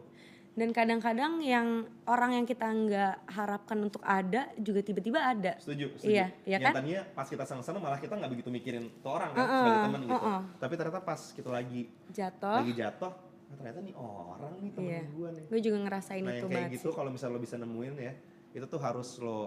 Dan 0.57 0.73
kadang-kadang 0.73 1.37
yang 1.37 1.85
orang 2.09 2.33
yang 2.33 2.41
kita 2.43 2.65
nggak 2.65 3.29
harapkan 3.29 3.77
untuk 3.77 4.01
ada 4.01 4.49
juga 4.57 4.81
tiba-tiba 4.81 5.21
ada. 5.21 5.53
Setuju, 5.61 5.93
setuju. 5.95 6.09
Iya, 6.09 6.27
iya 6.49 6.57
kan? 6.57 6.81
tadinya 6.81 7.05
pas 7.13 7.29
kita 7.29 7.45
seneng-seneng 7.45 7.77
malah 7.77 8.01
kita 8.01 8.17
nggak 8.17 8.31
begitu 8.33 8.49
mikirin 8.49 8.89
tuh 8.99 9.11
orang 9.13 9.31
kan 9.31 9.45
Uh-uh, 9.45 9.53
sebagai 9.53 9.81
teman 9.85 10.01
gitu. 10.01 10.17
uh-uh. 10.17 10.41
Tapi 10.57 10.73
ternyata 10.73 10.99
pas 10.99 11.21
kita 11.29 11.49
lagi 11.53 11.81
Jatuh. 12.09 12.55
lagi 12.57 12.73
jatuh, 12.73 13.13
ah, 13.13 13.53
ternyata 13.53 13.79
nih 13.85 13.93
orang 13.93 14.53
nih 14.57 14.71
temen 14.73 14.89
Iya. 14.89 15.01
gue 15.05 15.29
nih. 15.29 15.45
Gue 15.45 15.59
juga 15.61 15.77
ngerasain 15.79 16.23
Nah 16.25 16.33
itu 16.33 16.41
yang 16.41 16.49
kayak 16.49 16.69
gitu 16.73 16.89
kalau 16.89 17.09
misalnya 17.13 17.35
lo 17.37 17.41
bisa 17.45 17.55
nemuin 17.55 17.93
ya, 18.01 18.13
itu 18.51 18.65
tuh 18.65 18.79
harus 18.81 19.09
lo 19.21 19.41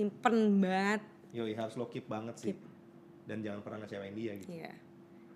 Simpen 0.00 0.36
banget. 0.56 1.02
Yoi 1.28 1.52
harus 1.52 1.76
lo 1.76 1.92
keep 1.92 2.08
banget 2.08 2.34
sih. 2.40 2.56
Keep. 2.56 2.58
Dan 3.28 3.44
jangan 3.44 3.60
pernah 3.60 3.84
ngecewain 3.84 4.16
dia 4.16 4.32
gitu. 4.32 4.48
Iya. 4.48 4.72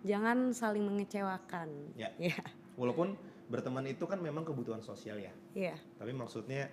Jangan 0.02 0.50
saling 0.50 0.82
mengecewakan. 0.82 1.68
Ya. 1.94 2.10
Iya. 2.16 2.38
Walaupun 2.74 3.14
berteman 3.46 3.84
itu 3.84 4.02
kan 4.04 4.18
memang 4.18 4.42
kebutuhan 4.42 4.80
sosial 4.80 5.16
ya. 5.16 5.30
Iya. 5.52 5.76
Tapi 5.94 6.10
maksudnya 6.10 6.66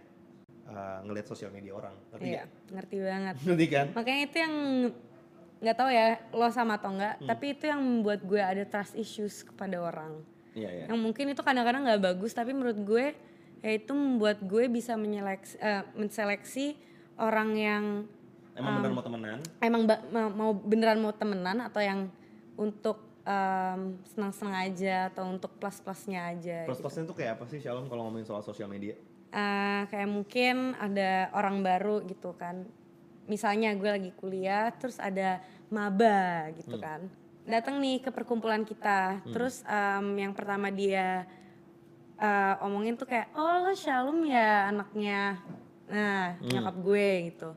uh, 0.66 1.04
ngelihat 1.04 1.28
sosial 1.28 1.50
media 1.50 1.74
orang. 1.74 1.94
Ngerti 2.10 2.26
Iya. 2.26 2.44
Ngerti 2.70 2.96
banget. 3.00 3.36
Ngerti 3.46 3.66
kan? 3.68 3.86
Makanya 3.94 4.22
itu 4.24 4.38
yang 4.38 4.54
nggak 5.60 5.76
tahu 5.76 5.90
ya 5.92 6.06
lo 6.32 6.48
sama 6.50 6.80
atau 6.80 6.88
enggak, 6.90 7.20
Hmm. 7.20 7.28
tapi 7.28 7.46
itu 7.52 7.68
yang 7.68 7.84
membuat 7.84 8.24
gue 8.24 8.40
ada 8.40 8.64
trust 8.64 8.96
issues 8.96 9.44
kepada 9.44 9.76
orang. 9.78 10.24
Iya 10.56 10.72
ya. 10.72 10.86
Yang 10.88 11.00
mungkin 11.00 11.26
itu 11.30 11.42
kadang-kadang 11.44 11.84
nggak 11.84 12.00
bagus, 12.02 12.32
tapi 12.32 12.56
menurut 12.56 12.80
gue 12.80 13.12
yaitu 13.60 13.92
membuat 13.92 14.40
gue 14.40 14.72
bisa 14.72 14.96
menyeleksi, 14.96 15.60
eh, 15.60 15.84
menseleksi 15.94 16.80
orang 17.14 17.50
yang 17.54 17.84
Emang 18.56 18.80
benar 18.80 18.92
mau 18.94 19.04
temenan? 19.04 19.40
emang 19.60 19.82
ba- 19.84 20.04
mau 20.32 20.52
beneran 20.54 20.96
mau 20.98 21.12
temenan 21.12 21.60
atau 21.62 21.80
yang 21.80 22.08
untuk 22.56 23.09
em, 23.24 23.98
senang-senang 24.04 24.56
aja 24.70 25.12
atau 25.12 25.28
untuk 25.28 25.52
plus-plusnya 25.60 26.32
aja. 26.32 26.68
Plus 26.68 26.80
plusnya 26.80 27.04
tuh 27.08 27.18
kayak 27.18 27.40
apa 27.40 27.46
sih 27.52 27.60
Shalom 27.60 27.88
kalau 27.88 28.08
ngomongin 28.08 28.28
soal 28.28 28.44
sosial 28.44 28.72
media? 28.72 28.96
Eh, 29.30 29.82
kayak 29.94 30.10
mungkin 30.10 30.74
ada 30.80 31.30
orang 31.38 31.62
baru 31.62 32.02
gitu 32.08 32.34
kan. 32.34 32.66
Misalnya 33.30 33.78
gue 33.78 33.90
lagi 33.90 34.12
kuliah, 34.18 34.74
terus 34.74 34.98
ada 34.98 35.38
maba 35.70 36.50
gitu 36.58 36.82
kan. 36.82 37.06
Datang 37.46 37.78
nih 37.78 38.02
ke 38.02 38.10
perkumpulan 38.10 38.66
kita, 38.66 39.22
terus 39.30 39.62
em, 39.70 40.18
yang 40.18 40.34
pertama 40.34 40.74
dia 40.74 41.30
eh, 42.18 42.66
omongin 42.66 42.98
tuh 42.98 43.06
kayak, 43.06 43.30
oh 43.38 43.70
lo 43.70 43.74
Shalom 43.78 44.26
ya 44.26 44.74
anaknya, 44.74 45.38
nah 45.88 46.36
nyokap 46.42 46.76
gue 46.82 47.10
gitu. 47.30 47.50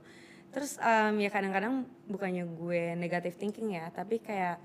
Terus 0.53 0.77
em, 0.77 1.25
ya 1.25 1.33
kadang-kadang 1.33 1.89
bukannya 2.05 2.45
gue 2.45 2.93
negative 3.01 3.37
thinking 3.41 3.73
ya, 3.81 3.89
tapi 3.89 4.21
kayak 4.21 4.61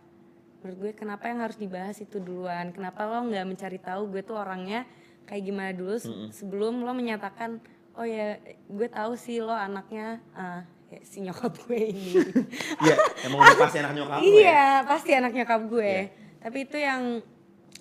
menurut 0.62 0.78
gue 0.80 0.92
kenapa 0.94 1.30
yang 1.30 1.40
harus 1.44 1.58
dibahas 1.58 1.98
itu 2.02 2.18
duluan? 2.18 2.74
Kenapa 2.74 3.06
lo 3.06 3.24
nggak 3.28 3.46
mencari 3.46 3.80
tahu 3.80 4.10
gue 4.10 4.22
tuh 4.26 4.38
orangnya 4.38 4.84
kayak 5.28 5.44
gimana 5.44 5.72
dulu 5.76 5.96
se- 6.00 6.32
sebelum 6.34 6.82
lo 6.82 6.92
menyatakan, 6.92 7.60
oh 7.94 8.08
ya 8.08 8.40
gue 8.68 8.88
tahu 8.90 9.14
sih 9.20 9.44
lo 9.44 9.54
anaknya 9.54 10.24
ah, 10.34 10.64
ya, 10.90 11.00
si 11.04 11.22
nyokap 11.22 11.54
gue 11.68 11.80
ini. 11.94 12.12
Iya, 12.84 12.96
emang 13.28 13.40
udah 13.44 13.58
pasti 13.60 13.78
anak 13.82 13.94
nyokap 13.96 14.18
lu 14.20 14.24
ya? 14.24 14.32
iya, 14.34 14.66
pasti 14.88 15.12
anak 15.14 15.32
nyokap 15.36 15.62
gue. 15.70 15.94
Tapi 16.42 16.58
itu 16.64 16.78
yang 16.78 17.02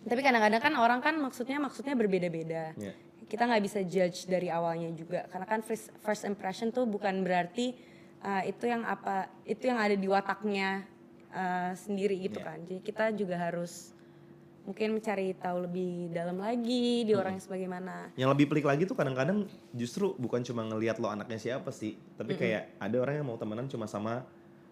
tapi 0.06 0.21
kadang-kadang 0.23 0.62
kan 0.62 0.75
orang 0.78 1.00
kan 1.02 1.14
maksudnya 1.18 1.59
maksudnya 1.59 1.95
berbeda-beda. 1.99 2.75
Iya. 2.78 2.92
Kita 3.26 3.42
nggak 3.42 3.62
bisa 3.66 3.83
judge 3.83 4.30
dari 4.30 4.47
awalnya 4.47 4.87
juga 4.95 5.26
karena 5.26 5.47
kan 5.50 5.59
first, 5.66 5.90
first 5.99 6.23
impression 6.23 6.71
tuh 6.71 6.87
bukan 6.87 7.26
berarti 7.26 7.75
uh, 8.23 8.42
itu 8.47 8.71
yang 8.71 8.87
apa 8.87 9.26
itu 9.42 9.66
yang 9.66 9.83
ada 9.83 9.99
di 9.99 10.06
wataknya 10.06 10.87
uh, 11.36 11.72
sendiri 11.76 12.16
gitu 12.18 12.40
Iya. 12.40 12.46
kan. 12.48 12.58
Jadi 12.64 12.80
kita 12.80 13.04
juga 13.12 13.36
harus 13.36 13.92
mungkin 14.66 14.98
mencari 14.98 15.30
tahu 15.38 15.62
lebih 15.62 16.10
dalam 16.10 16.42
lagi 16.42 17.06
di 17.06 17.14
orang 17.14 17.38
yang 17.38 17.44
sebagaimana. 17.44 18.10
Yang 18.18 18.30
lebih 18.34 18.46
pelik 18.50 18.66
lagi 18.66 18.82
tuh 18.82 18.98
kadang-kadang 18.98 19.46
justru 19.70 20.16
bukan 20.16 20.42
cuma 20.42 20.66
ngelihat 20.66 20.98
lo 20.98 21.06
anaknya 21.06 21.38
siapa 21.38 21.70
sih, 21.70 21.94
tapi 22.16 22.34
kayak 22.34 22.74
ada 22.82 22.96
orang 22.98 23.14
yang 23.22 23.26
mau 23.28 23.38
temenan 23.38 23.70
cuma 23.70 23.86
sama 23.86 24.26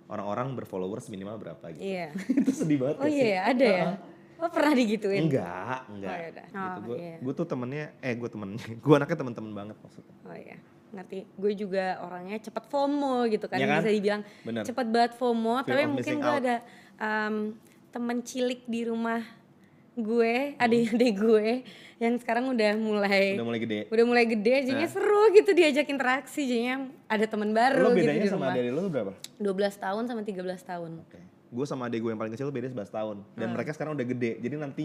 orang-orang 0.05 0.53
berfollowers 0.59 1.07
minimal 1.09 1.39
berapa 1.39 1.65
gitu. 1.73 1.85
Iya. 1.85 2.11
itu 2.43 2.51
sedih 2.51 2.83
banget 2.83 2.97
Oh 2.99 3.07
iya, 3.07 3.25
ya, 3.25 3.41
ada 3.47 3.65
ya. 3.65 3.87
Oh 4.35 4.51
pernah 4.51 4.75
digituin? 4.75 5.31
Enggak, 5.31 5.87
enggak. 5.87 6.11
Oh, 6.11 6.19
yaudah. 6.19 6.47
Gitu. 6.51 6.59
Oh, 6.59 6.77
Gue 6.83 6.97
iya. 6.99 7.17
gue 7.23 7.33
tuh 7.39 7.47
temennya, 7.47 7.85
eh 8.03 8.15
gue 8.19 8.29
temennya, 8.29 8.67
gue 8.85 8.95
anaknya 8.99 9.19
temen-temen 9.23 9.53
banget 9.55 9.77
maksudnya. 9.79 10.15
Oh 10.27 10.35
iya, 10.35 10.59
ngerti. 10.95 11.27
Gue 11.35 11.53
juga 11.53 11.99
orangnya 12.01 12.39
cepet 12.39 12.65
FOMO 12.65 13.27
gitu 13.27 13.45
kan, 13.45 13.57
Iya 13.57 13.67
kan? 13.69 13.79
bisa 13.79 13.91
dibilang 13.91 14.23
Bener. 14.41 14.63
cepet 14.63 14.87
banget 14.89 15.13
FOMO. 15.15 15.55
Fear 15.59 15.69
tapi 15.69 15.83
mungkin 15.87 16.15
gue 16.17 16.31
out. 16.31 16.41
ada 16.41 16.57
um, 16.97 17.35
temen 17.91 18.17
cilik 18.21 18.63
di 18.65 18.81
rumah 18.85 19.23
gue, 19.93 20.35
Hmm. 20.51 20.59
adik-adik 20.61 21.15
gue 21.17 21.49
yang 21.97 22.15
sekarang 22.17 22.49
udah 22.49 22.75
mulai 22.77 23.35
Udah 23.35 23.47
mulai 23.47 23.61
gede. 23.61 23.81
udah 23.87 24.05
mulai 24.05 24.25
gede, 24.25 24.55
jadinya 24.65 24.89
seru 24.89 25.31
gitu 25.31 25.51
diajak 25.51 25.87
interaksi, 25.87 26.43
jadinya 26.43 26.77
ada 27.07 27.23
teman 27.25 27.51
baru 27.51 27.79
Lo 27.81 27.91
gitu 27.93 28.03
bedanya 28.03 28.21
di 28.21 28.29
sama 28.29 28.51
adik 28.51 28.71
lo 28.71 28.87
berapa? 28.89 29.13
12 29.39 29.47
tahun 29.77 30.03
sama 30.05 30.21
13 30.21 30.43
tahun. 30.65 30.91
Oke. 31.01 31.21
Gue 31.49 31.63
sama 31.65 31.87
adik 31.87 32.03
gue 32.03 32.11
yang 32.11 32.19
paling 32.19 32.35
kecil 32.35 32.51
beda 32.51 32.67
11 32.67 32.91
tahun. 32.91 33.17
Dan 33.33 33.47
Hmm. 33.47 33.55
mereka 33.55 33.71
sekarang 33.71 33.95
udah 33.95 34.03
gede. 34.05 34.43
Jadi 34.43 34.55
nanti 34.59 34.85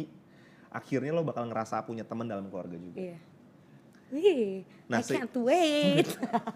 akhirnya 0.69 1.09
lo 1.09 1.25
bakal 1.25 1.49
ngerasa 1.49 1.81
punya 1.81 2.05
teman 2.05 2.29
dalam 2.29 2.45
keluarga 2.45 2.77
juga. 2.77 2.93
Iya. 2.95 3.17
Wih, 4.09 4.65
Nah, 4.89 4.99
I 4.99 5.05
can't 5.05 5.37
wait. 5.45 6.09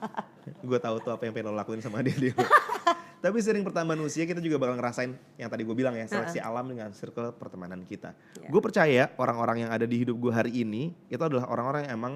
gue 0.70 0.80
tahu 0.82 0.96
tuh 1.06 1.14
apa 1.14 1.22
yang 1.30 1.38
pengen 1.38 1.54
lo 1.54 1.56
lakuin 1.56 1.78
sama 1.86 2.02
adik 2.02 2.18
dia. 2.18 2.34
Tapi 3.24 3.38
sering 3.40 3.62
pertambahan 3.62 4.02
usia 4.04 4.26
kita 4.26 4.42
juga 4.42 4.58
bakal 4.58 4.76
ngerasain 4.76 5.14
yang 5.38 5.48
tadi 5.48 5.62
gue 5.64 5.76
bilang 5.78 5.94
ya 5.96 6.10
seleksi 6.10 6.42
alam 6.42 6.66
dengan 6.66 6.90
circle 6.92 7.32
pertemanan 7.38 7.86
kita. 7.86 8.18
Iya. 8.42 8.50
Gue 8.50 8.60
percaya 8.60 9.04
orang-orang 9.16 9.64
yang 9.64 9.72
ada 9.72 9.86
di 9.86 10.02
hidup 10.02 10.18
gue 10.18 10.34
hari 10.34 10.66
ini 10.66 10.92
itu 11.08 11.22
adalah 11.22 11.48
orang-orang 11.48 11.88
yang 11.88 11.94
emang 11.96 12.14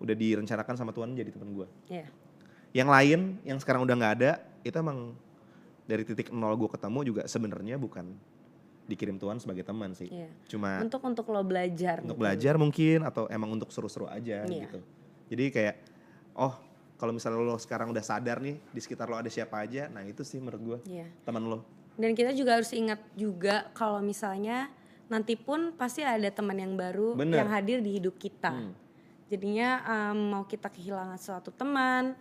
udah 0.00 0.16
direncanakan 0.16 0.74
sama 0.74 0.90
Tuhan 0.96 1.12
jadi 1.12 1.28
teman 1.28 1.54
gue. 1.54 1.68
Iya. 1.92 2.08
Yang 2.74 2.88
lain 2.88 3.20
yang 3.46 3.58
sekarang 3.60 3.84
udah 3.84 3.94
nggak 3.94 4.12
ada 4.18 4.30
itu 4.64 4.74
emang 4.74 5.14
dari 5.84 6.02
titik 6.08 6.32
nol 6.32 6.56
gue 6.56 6.72
ketemu 6.72 6.98
juga 7.04 7.22
sebenarnya 7.28 7.76
bukan 7.76 8.16
dikirim 8.84 9.16
Tuhan 9.16 9.40
sebagai 9.40 9.64
teman 9.64 9.92
sih. 9.92 10.08
Iya. 10.08 10.28
Cuma 10.46 10.80
Untuk 10.80 11.00
untuk 11.00 11.24
lo 11.28 11.40
belajar. 11.40 12.04
untuk 12.04 12.16
gitu. 12.16 12.22
belajar 12.22 12.54
mungkin 12.56 12.98
atau 13.02 13.24
emang 13.26 13.50
untuk 13.50 13.72
seru-seru 13.72 14.04
aja 14.06 14.44
Iya. 14.44 14.68
gitu. 14.68 14.78
Jadi 15.32 15.44
kayak 15.50 15.76
oh 16.36 16.52
kalau 16.94 17.10
misalnya 17.10 17.40
lo 17.40 17.56
sekarang 17.56 17.90
udah 17.90 18.04
sadar 18.04 18.38
nih 18.38 18.60
di 18.70 18.80
sekitar 18.80 19.08
lo 19.08 19.16
ada 19.16 19.28
siapa 19.28 19.60
aja, 19.60 19.88
nah 19.88 20.04
itu 20.04 20.20
sih 20.22 20.36
menurut 20.36 20.60
gue 20.60 20.78
Iya. 21.00 21.08
teman 21.24 21.44
lo. 21.44 21.64
Dan 21.94 22.12
kita 22.12 22.34
juga 22.34 22.58
harus 22.58 22.70
ingat 22.70 23.00
juga 23.14 23.70
kalau 23.72 24.02
misalnya 24.02 24.68
nanti 25.06 25.36
pun 25.36 25.72
pasti 25.72 26.00
ada 26.02 26.26
teman 26.28 26.56
yang 26.56 26.74
baru 26.74 27.14
Bener. 27.14 27.40
yang 27.44 27.48
hadir 27.48 27.78
di 27.80 27.96
hidup 27.96 28.16
kita. 28.16 28.50
Hmm. 28.50 28.72
Jadinya 29.28 29.68
em, 30.12 30.18
mau 30.28 30.44
kita 30.44 30.68
kehilangan 30.68 31.16
suatu 31.16 31.48
teman, 31.50 32.12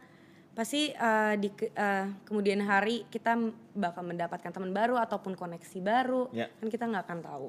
pasti 0.53 0.93
eh, 0.93 1.33
di 1.41 1.49
eh, 1.57 2.05
kemudian 2.25 2.61
hari 2.61 3.09
kita 3.09 3.33
bakal 3.73 4.05
mendapatkan 4.05 4.53
teman 4.53 4.69
baru 4.69 5.01
ataupun 5.01 5.33
koneksi 5.33 5.79
baru. 5.81 6.29
Ya. 6.29 6.49
Kan 6.61 6.69
kita 6.69 6.85
nggak 6.85 7.03
akan 7.09 7.19
tahu. 7.25 7.47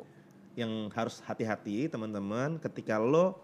Yang 0.56 0.72
harus 0.96 1.16
hati-hati 1.24 1.92
teman-teman 1.92 2.56
ketika 2.60 2.96
lo 2.96 3.36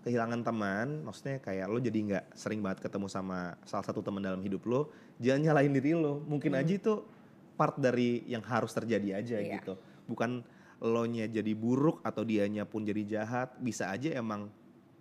kehilangan 0.00 0.40
teman, 0.40 1.04
maksudnya 1.04 1.40
kayak 1.40 1.68
lo 1.68 1.76
jadi 1.80 1.98
nggak 2.00 2.24
sering 2.32 2.64
banget 2.64 2.88
ketemu 2.88 3.08
sama 3.08 3.56
salah 3.68 3.84
satu 3.84 4.00
teman 4.00 4.24
dalam 4.24 4.40
hidup 4.40 4.64
lo, 4.64 4.92
jangan 5.20 5.52
nyalahin 5.52 5.72
diri 5.76 5.92
lo. 5.92 6.24
Mungkin 6.24 6.56
aja 6.56 6.72
itu 6.72 7.04
part 7.56 7.76
dari 7.76 8.24
yang 8.24 8.40
harus 8.40 8.72
terjadi 8.72 9.20
aja 9.20 9.36
Iya. 9.40 9.60
gitu. 9.60 9.76
Bukan 10.08 10.40
lo 10.80 11.04
nya 11.04 11.28
jadi 11.28 11.52
buruk 11.52 12.00
atau 12.00 12.24
dianya 12.24 12.64
pun 12.64 12.84
jadi 12.88 13.04
jahat, 13.04 13.52
bisa 13.60 13.92
aja 13.92 14.16
emang 14.16 14.48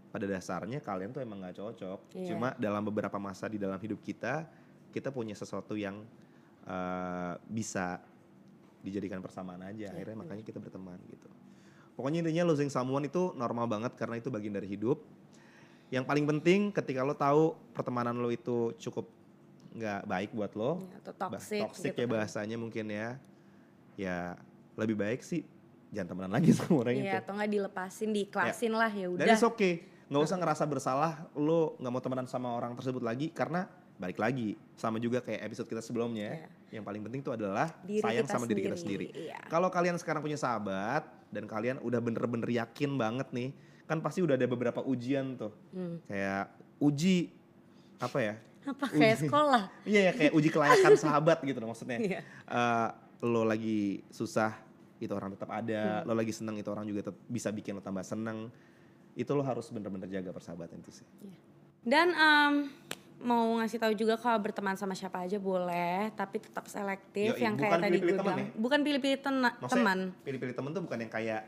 pada 0.10 0.26
dasarnya 0.26 0.80
kalian 0.80 1.10
tuh 1.10 1.22
emang 1.22 1.38
nggak 1.40 1.56
cocok. 1.56 2.00
Iya. 2.14 2.28
Cuma 2.30 2.50
dalam 2.56 2.82
beberapa 2.82 3.18
masa 3.18 3.46
di 3.46 3.56
dalam 3.56 3.78
hidup 3.78 4.02
kita, 4.02 4.50
kita 4.90 5.10
punya 5.10 5.34
sesuatu 5.34 5.74
yang 5.74 6.02
eh, 6.66 7.34
bisa 7.46 8.02
dijadikan 8.80 9.20
persamaan 9.20 9.62
aja. 9.62 9.92
Akhirnya 9.92 10.18
makanya 10.18 10.42
kita 10.42 10.58
berteman 10.58 10.98
gitu. 11.06 11.30
Pokoknya 11.94 12.24
intinya 12.24 12.48
losing 12.48 12.72
someone 12.72 13.04
itu 13.04 13.36
normal 13.36 13.68
banget 13.68 13.92
karena 13.94 14.16
itu 14.16 14.28
bagian 14.28 14.56
dari 14.56 14.66
hidup. 14.66 15.04
Yang 15.90 16.06
paling 16.06 16.26
penting 16.28 16.60
ketika 16.70 17.02
lo 17.02 17.14
tahu 17.14 17.58
pertemanan 17.74 18.16
lo 18.16 18.30
itu 18.30 18.72
cukup 18.78 19.10
nggak 19.70 20.02
baik 20.06 20.30
buat 20.32 20.54
lo, 20.54 20.82
Ya, 20.82 20.98
atau 21.02 21.14
bah- 21.14 21.38
toxic, 21.38 21.62
toxic 21.62 21.92
gitu 21.92 22.00
ya 22.00 22.08
kan. 22.08 22.14
bahasanya 22.18 22.58
mungkin 22.58 22.86
ya, 22.90 23.22
ya 23.94 24.34
lebih 24.74 24.98
baik 24.98 25.22
sih 25.22 25.46
jangan 25.90 26.14
temenan 26.14 26.34
lagi 26.34 26.50
sama 26.58 26.82
orang 26.82 26.98
Iya, 26.98 27.04
itu. 27.04 27.18
atau 27.22 27.34
nggak 27.36 27.52
dilepasin, 27.52 28.10
diiklasin 28.10 28.74
lah 28.74 28.90
ya 28.90 29.08
Dan 29.10 29.14
udah. 29.20 29.36
it's 29.36 29.44
okay, 29.44 29.86
nggak 30.10 30.24
usah 30.26 30.38
ngerasa 30.38 30.64
bersalah 30.66 31.14
lo 31.38 31.78
nggak 31.78 31.92
mau 31.92 32.02
temenan 32.02 32.26
sama 32.26 32.50
orang 32.52 32.74
tersebut 32.74 33.00
lagi 33.00 33.30
karena 33.30 33.70
balik 33.96 34.18
lagi 34.18 34.56
sama 34.74 34.96
juga 34.98 35.20
kayak 35.20 35.44
episode 35.46 35.68
kita 35.68 35.80
sebelumnya. 35.80 36.48
Yang 36.70 36.84
paling 36.84 37.02
penting 37.04 37.20
itu 37.20 37.30
adalah 37.30 37.68
Diri 37.84 38.00
sayang 38.00 38.26
sama 38.26 38.46
diri 38.46 38.62
kita 38.64 38.74
sendiri, 38.74 39.10
sendiri. 39.12 39.28
iya. 39.28 39.38
Kalau 39.46 39.68
kalian 39.68 39.98
sekarang 39.98 40.22
punya 40.22 40.38
sahabat 40.38 41.04
dan 41.28 41.44
kalian 41.44 41.82
udah 41.82 42.00
bener-bener 42.00 42.48
yakin 42.48 42.96
banget 42.96 43.28
nih, 43.30 43.50
kan 43.86 44.00
pasti 44.00 44.22
udah 44.22 44.34
ada 44.34 44.46
beberapa 44.46 44.80
ujian 44.80 45.36
tuh, 45.36 45.52
Hmm. 45.74 46.00
kayak 46.06 46.46
uji 46.80 47.34
apa 47.98 48.18
ya? 48.22 48.34
Apa 48.66 48.86
kayak 48.88 49.18
sekolah? 49.20 49.64
Iya 49.90 50.00
ya 50.00 50.12
kayak 50.16 50.32
uji 50.32 50.50
kelayakan 50.50 50.94
sahabat 51.04 51.38
gitu 51.44 51.58
loh 51.60 51.70
maksudnya. 51.70 52.00
Iya. 52.00 52.20
Eh, 52.24 52.88
lo 53.20 53.44
lagi 53.44 54.00
susah 54.08 54.56
itu 54.96 55.12
orang 55.12 55.36
tetap 55.36 55.52
Hmm. 55.52 55.60
ada, 55.60 56.08
lo 56.08 56.14
lagi 56.14 56.32
seneng 56.32 56.56
itu 56.56 56.70
orang 56.70 56.86
juga 56.86 57.04
tetap 57.04 57.18
bisa 57.26 57.52
bikin 57.52 57.76
lo 57.76 57.84
tambah 57.84 58.06
seneng. 58.06 58.48
Itu 59.20 59.32
lo 59.32 59.44
harus 59.44 59.68
bener-bener 59.68 60.08
jaga 60.08 60.32
persahabatan 60.32 60.80
itu 60.80 60.92
sih. 60.94 61.08
Dan 61.82 62.12
em, 62.12 62.54
mau 63.20 63.60
ngasih 63.60 63.76
tahu 63.78 63.94
juga 63.94 64.16
kalau 64.16 64.40
berteman 64.40 64.74
sama 64.74 64.94
siapa 64.94 65.20
aja 65.20 65.36
boleh, 65.36 66.08
tapi 66.14 66.40
tetap 66.40 66.64
selektif 66.66 67.36
Yoi, 67.36 67.42
yang 67.42 67.54
kayak 67.54 67.78
tadi 67.78 67.98
gue 67.98 68.16
teman 68.16 68.24
bilang. 68.26 68.40
ya? 68.40 68.48
Bukan 68.56 68.80
pilih-pilih 68.80 69.20
teman. 69.20 70.00
pilih-pilih 70.18 70.56
temen 70.56 70.72
tuh 70.72 70.82
bukan 70.82 70.98
yang 70.98 71.12
kayak 71.12 71.42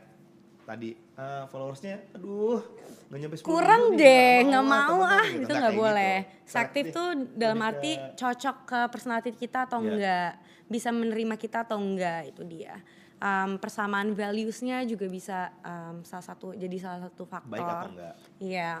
tadi 0.62 0.94
eh, 0.94 1.44
followersnya, 1.48 2.12
aduh 2.12 2.60
nggak 3.08 3.18
nyampe 3.18 3.36
10 3.36 3.44
Kurang 3.44 3.82
deh, 3.94 4.32
nggak 4.42 4.62
temenan 4.62 4.80
mau 4.80 4.94
gitu. 4.94 5.04
ah, 5.10 5.26
itu 5.26 5.42
nggak 5.50 5.58
kayak 5.66 5.80
boleh. 5.80 6.16
gitu. 6.20 6.48
Selektif 6.48 6.84
tuh 6.90 7.08
dalam 7.34 7.60
arti 7.62 7.92
ke- 7.92 8.08
cocok 8.14 8.56
ke 8.62 8.80
personality 8.88 9.30
kita 9.34 9.58
atau 9.66 9.78
Iya. 9.78 9.88
enggak, 9.90 10.30
bisa 10.66 10.88
menerima 10.88 11.34
kita 11.36 11.58
atau 11.62 11.76
enggak 11.76 12.20
itu 12.26 12.42
dia. 12.46 12.76
Em, 13.22 13.54
persamaan 13.54 14.12
valuesnya 14.12 14.82
juga 14.82 15.06
bisa 15.06 15.54
em, 15.62 16.02
salah 16.02 16.26
satu 16.26 16.50
jadi 16.52 16.74
salah 16.74 17.06
satu 17.06 17.22
faktor. 17.22 17.54
baik 17.54 17.62
atau 17.62 17.88
enggak. 17.94 18.14
Iya. 18.36 18.72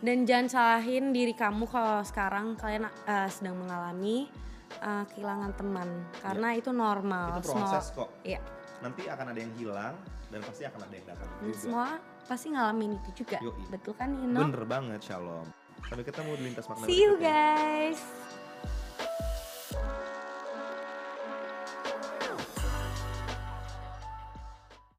Dan 0.00 0.24
jangan 0.24 0.48
salahin 0.48 1.12
diri 1.12 1.36
kamu 1.36 1.68
kalau 1.68 2.00
sekarang 2.00 2.56
kalian 2.56 2.88
eh, 2.88 3.28
sedang 3.28 3.60
mengalami 3.60 4.24
eh, 4.72 5.04
kehilangan 5.04 5.52
teman 5.52 5.88
karena 6.18 6.48
itu 6.56 6.72
normal. 6.72 7.36
Itu 7.36 7.52
proses 7.52 7.92
Semua- 7.92 8.08
kok. 8.08 8.10
Iya. 8.24 8.40
Nanti 8.80 9.02
akan 9.04 9.26
ada 9.28 9.38
yang 9.38 9.52
hilang 9.54 9.94
dan 10.32 10.40
pasti 10.40 10.62
akan 10.64 10.80
ada 10.80 10.94
yang 10.94 11.06
datang 11.06 11.28
juga. 11.36 11.58
semua 11.58 11.86
pasti 12.24 12.46
ngalamin 12.48 12.90
itu 12.96 13.10
juga 13.20 13.36
Yoi. 13.42 13.64
betul 13.68 13.92
kan 13.92 14.08
Nino 14.08 14.40
Bener 14.40 14.64
banget, 14.64 15.00
Shalom. 15.04 15.44
Sampai 15.84 16.04
ketemu 16.06 16.30
di 16.38 16.42
lintas 16.46 16.64
makna 16.64 16.86
see 16.86 17.02
you 17.02 17.18
guys 17.18 18.00